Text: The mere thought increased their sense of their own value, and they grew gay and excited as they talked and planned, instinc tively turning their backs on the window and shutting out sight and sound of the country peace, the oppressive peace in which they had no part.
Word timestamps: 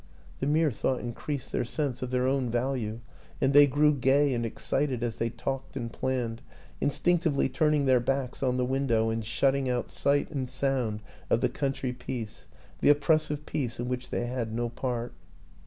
The 0.39 0.47
mere 0.47 0.71
thought 0.71 0.99
increased 1.01 1.51
their 1.51 1.63
sense 1.63 2.01
of 2.01 2.09
their 2.09 2.25
own 2.25 2.49
value, 2.49 3.01
and 3.39 3.53
they 3.53 3.67
grew 3.67 3.93
gay 3.93 4.33
and 4.33 4.43
excited 4.43 5.03
as 5.03 5.17
they 5.17 5.29
talked 5.29 5.77
and 5.77 5.93
planned, 5.93 6.41
instinc 6.81 7.21
tively 7.21 7.53
turning 7.53 7.85
their 7.85 7.99
backs 7.99 8.41
on 8.41 8.57
the 8.57 8.65
window 8.65 9.11
and 9.11 9.23
shutting 9.23 9.69
out 9.69 9.91
sight 9.91 10.31
and 10.31 10.49
sound 10.49 11.01
of 11.29 11.41
the 11.41 11.49
country 11.49 11.93
peace, 11.93 12.47
the 12.79 12.89
oppressive 12.89 13.45
peace 13.45 13.79
in 13.79 13.89
which 13.89 14.09
they 14.09 14.25
had 14.25 14.51
no 14.51 14.69
part. 14.69 15.13